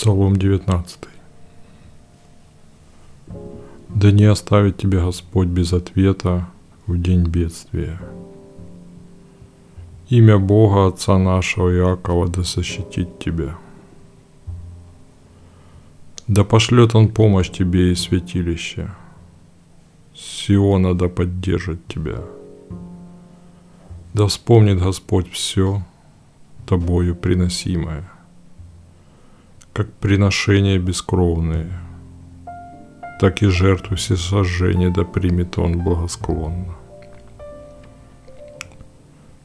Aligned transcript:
Псалом 0.00 0.36
19. 0.36 1.00
Да 3.88 4.12
не 4.12 4.26
оставит 4.26 4.76
тебя 4.76 5.04
Господь 5.04 5.48
без 5.48 5.72
ответа 5.72 6.46
в 6.86 7.02
день 7.02 7.24
бедствия. 7.24 8.00
Имя 10.08 10.38
Бога 10.38 10.86
Отца 10.86 11.18
нашего 11.18 11.76
Иакова 11.76 12.28
да 12.28 12.44
защитит 12.44 13.18
тебя. 13.18 13.58
Да 16.28 16.44
пошлет 16.44 16.94
Он 16.94 17.08
помощь 17.08 17.50
тебе 17.50 17.92
из 17.92 18.02
святилища. 18.02 18.94
Сиона 20.14 20.94
да 20.94 21.08
поддержит 21.08 21.84
тебя. 21.88 22.22
Да 24.14 24.28
вспомнит 24.28 24.78
Господь 24.78 25.28
все 25.32 25.82
тобою 26.66 27.16
приносимое– 27.16 28.08
как 29.78 29.92
приношения 29.92 30.76
бескровные, 30.76 31.70
так 33.20 33.44
и 33.44 33.46
жертву 33.46 33.94
всесожжения 33.94 34.90
да 34.90 35.04
примет 35.04 35.56
он 35.56 35.78
благосклонно. 35.84 36.74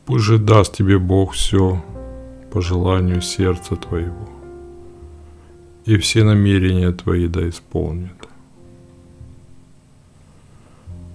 Пусть 0.08 0.26
же 0.26 0.40
даст 0.40 0.76
тебе 0.76 0.98
Бог 0.98 1.34
все 1.34 1.80
по 2.52 2.62
желанию 2.62 3.22
сердца 3.22 3.76
твоего, 3.76 4.28
и 5.86 5.98
все 5.98 6.24
намерения 6.24 6.92
твои 6.92 7.28
да 7.28 7.48
исполнит. 7.48 8.28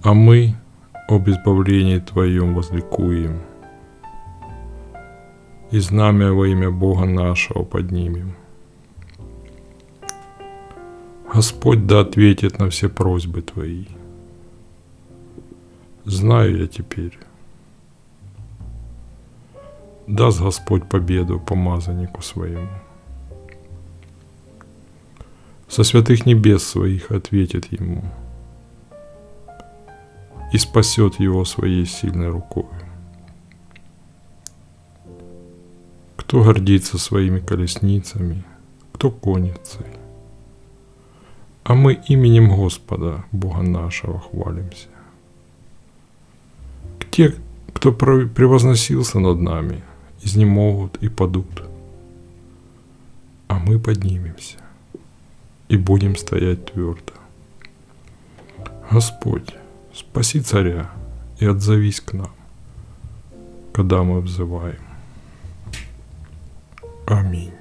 А 0.01 0.13
мы 0.13 0.55
об 1.09 1.29
избавлении 1.29 1.99
Твоем 1.99 2.53
возликуем, 2.53 3.41
и 5.71 5.79
знамя 5.79 6.31
во 6.31 6.47
имя 6.47 6.71
Бога 6.71 7.03
нашего 7.03 7.65
поднимем– 7.65 8.35
Господь 11.31 11.85
да 11.85 11.99
ответит 12.01 12.57
на 12.57 12.71
все 12.71 12.89
просьбы 12.89 13.43
твои. 13.43 13.85
Знаю 16.03 16.61
я 16.61 16.67
теперь. 16.67 17.17
Даст 20.07 20.41
Господь 20.41 20.89
победу 20.89 21.39
помазаннику 21.39 22.23
своему. 22.23 22.67
Со 25.67 25.83
святых 25.83 26.25
небес 26.25 26.63
своих 26.63 27.11
ответит 27.11 27.71
ему 27.71 28.03
и 30.51 30.57
спасет 30.57 31.19
его 31.19 31.45
своей 31.45 31.85
сильной 31.85 32.29
рукой. 32.29 32.65
Кто 36.15 36.43
гордится 36.43 36.97
своими 36.97 37.39
колесницами, 37.39 38.43
кто 38.93 39.11
конницей, 39.11 39.98
а 41.69 41.75
мы 41.75 41.93
именем 41.93 42.49
Господа, 42.49 43.25
Бога 43.31 43.61
нашего, 43.61 44.19
хвалимся. 44.19 44.87
Те, 47.11 47.35
кто 47.75 47.91
превозносился 47.91 49.19
над 49.19 49.39
нами, 49.39 49.83
изнемогут 50.23 50.97
и 51.03 51.09
падут, 51.09 51.63
а 53.47 53.59
мы 53.59 53.77
поднимемся 53.77 54.57
и 55.67 55.77
будем 55.77 56.15
стоять 56.15 56.73
твердо. 56.73 57.13
Господь, 58.89 59.53
спаси 59.93 60.41
царя 60.41 60.89
и 61.37 61.45
отзовись 61.45 62.01
к 62.01 62.13
нам, 62.13 62.31
когда 63.73 64.01
мы 64.01 64.21
взываем. 64.21 64.81
Аминь. 67.05 67.58